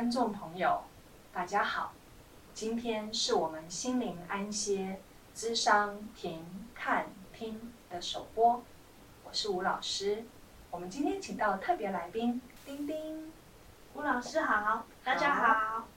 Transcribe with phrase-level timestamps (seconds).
[0.00, 0.82] 观众朋友，
[1.30, 1.92] 大家好，
[2.54, 4.98] 今天是我们心灵安歇
[5.36, 6.42] 咨商停
[6.74, 8.62] 看听的首播，
[9.24, 10.24] 我是吴老师。
[10.70, 13.30] 我们今天请到特别来宾丁丁，
[13.92, 15.52] 吴老师好，大家好。
[15.52, 15.88] 好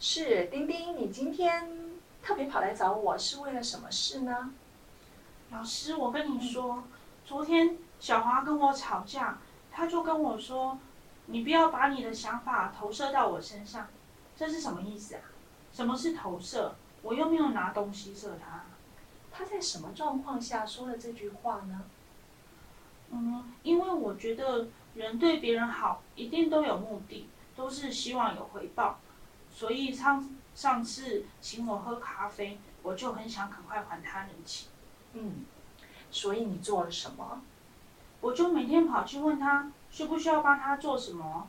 [0.00, 4.50] 是丁丁，你今天特别跑来找我是为了什么事呢？
[5.50, 6.84] 老师，我跟你说，嗯、
[7.26, 9.36] 昨天小华跟我吵架，
[9.70, 10.78] 他就跟我说。
[11.26, 13.88] 你不要把你的想法投射到我身上，
[14.36, 15.22] 这是什么意思啊？
[15.72, 16.74] 什么是投射？
[17.02, 18.64] 我又没有拿东西射他。
[19.30, 21.82] 他在什么状况下说了这句话呢？
[23.10, 28.98] 嗯，因为我觉得人对别人好，一定都有目的，都是希望有回报。
[29.50, 34.68] 所以上上次请我喝咖啡，我就很想赶快还他人情。
[35.14, 35.44] 嗯，
[36.10, 37.42] 所以你做了什么？
[38.22, 39.70] 我就每天跑去问他。
[39.90, 41.46] 需不需要帮他做什么？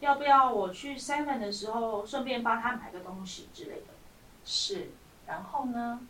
[0.00, 3.86] 要不要我去 Seven 的时候顺便帮他买个东西之类的？
[4.44, 4.90] 是，
[5.28, 6.00] 然后呢？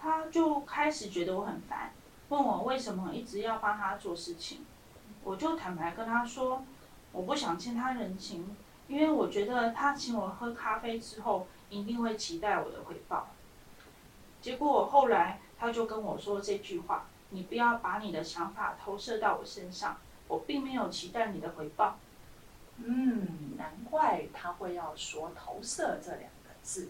[0.00, 1.92] 他就开始觉得我很烦，
[2.30, 4.64] 问我为什么一直要帮他做事情。
[5.22, 6.64] 我就坦白跟他说，
[7.12, 8.56] 我不想欠他人情，
[8.88, 13.28] 因为我觉得他请我喝咖啡之后一定会期待我的回报。
[14.40, 21.98] 结果后来他就跟我说这句话：“你不要把你的想法投射到我身上。”我并没有期待你的回报。
[22.78, 26.88] 嗯，难怪他会要说“投射”这两个字。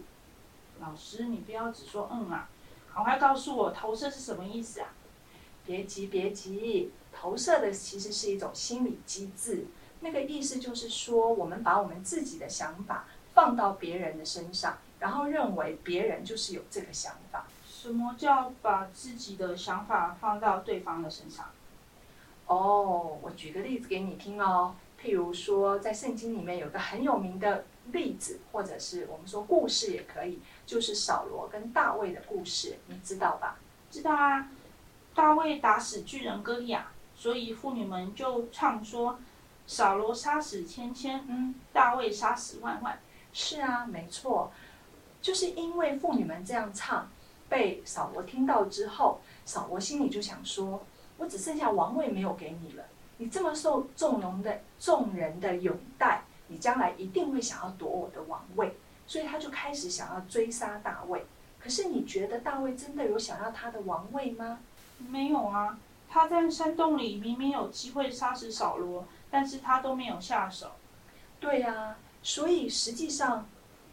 [0.79, 2.47] 老师，你不要只说“嗯”啊，
[2.95, 4.93] 赶快告诉我“投射”是什么意思啊？
[5.65, 9.65] 别急，别急，投射的其实是一种心理机制。
[9.99, 17.45] 那个意思就是说，我们把我们自己的想法放到别人的身上，然后认为别人就是有这个想法。
[17.83, 21.47] 什么叫把自己的想法放到对方的身上？
[22.47, 24.73] 哦，我举个例子给你听哦。
[24.97, 33.57] 譬如说，在圣经里面有个很有名的例子，或者是我们说故事也可以，就是扫罗跟大卫的故事，你知道吧？
[33.91, 34.49] 知道啊。
[35.13, 39.19] 大卫打死巨人歌利亚，所以妇女们就唱说：
[39.67, 42.97] 扫罗杀死千千，嗯，大卫杀死万万。
[43.33, 44.53] 是啊，没错，
[45.21, 47.09] 就是因为妇女们这样唱，
[47.53, 50.83] 被扫罗听到之后，扫罗心里就想说。
[51.15, 52.83] 我只剩下王位没有给你了，
[53.17, 58.75] 你这么受众人的众人的拥戴，你将来一定会想要夺我的王位，
[59.05, 61.23] 所以他就开始想要追杀大卫。
[61.59, 64.59] 可是你觉得大卫真的有想要他的王位吗？
[64.97, 65.77] 没有啊，
[66.09, 70.71] 他在山洞里明明有机会杀死扫罗，但是他都没有下手。
[71.39, 73.47] 对呀，所以实际上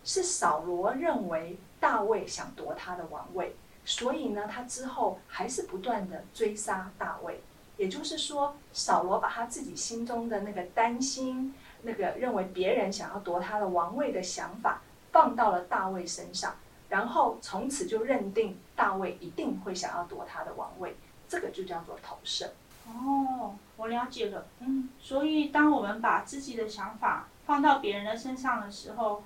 [0.05, 3.57] 是扫罗认为大卫想夺他的王位。
[3.85, 7.43] 所以呢，他之后还是不断的追杀大卫，
[7.77, 16.55] 也就是说，扫罗把他自己心中的那个担心、那个认为别人想要夺他的王位的想法，放到了大卫身上，
[16.91, 20.95] 然后从此就认定大卫一定会想要夺他的王位，
[21.27, 22.53] 这个就叫做投射。
[22.87, 24.47] 哦，我了解了。
[24.61, 29.25] 嗯，所以当我们把自己的想法放到别人的身上的时候，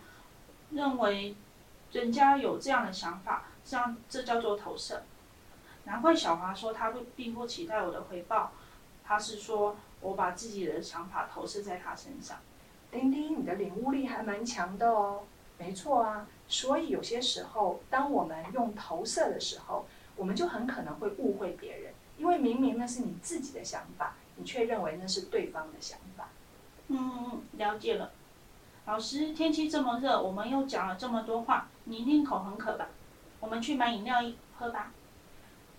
[0.75, 1.35] 认为
[1.93, 3.45] 人家有这样的想法。
[3.65, 5.05] 这样，这叫做投射。
[5.85, 8.53] 难怪小华说他不并不期待我的回报，
[9.03, 12.37] 他是说我把自己的想法投射在他身上。
[12.91, 15.23] 丁丁，你的领悟力还蛮强的哦。
[15.57, 19.87] 没错啊，所以有些时候，当我们用投射的时候，
[20.17, 26.29] 我们就很可能会误会别人，因为明明那是你自己的想法，你却认为那是对方的想法。
[26.89, 28.11] 嗯，了解了。
[28.87, 32.87] 老师，天气这么热，我们又讲了这么多话，你一定口很渴吧？
[33.41, 34.23] 我们去买饮料
[34.59, 34.93] 喝吧。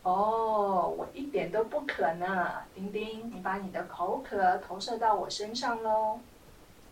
[0.01, 6.19] 哦，我一点都不渴呢，丁丁，你把你的口渴投射到我身上喽。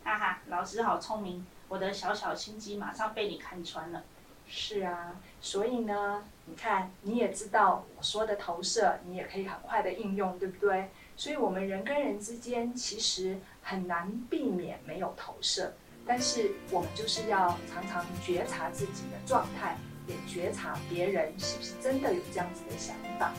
[0.03, 4.03] 哈哈，老师好聪明，我的小小心机马上被你看穿了。
[4.47, 10.91] 是啊，所以呢，你看，你也知道我说的投射，你也可以很快的应用，对不对？
[11.15, 15.73] 所以，我们人跟人之间其实很难避免没有投射，
[16.05, 19.77] 但是我们就是要常常觉察自己的状态。
[20.05, 23.31] 也觉察别人是不是真的有这样子的想法。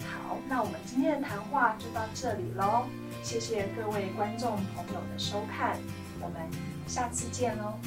[0.00, 2.86] 好，那我们今天的谈话就到这里喽。
[3.22, 5.78] 谢谢各位观众朋友的收看，
[6.20, 6.42] 我们
[6.88, 7.78] 下次见喽。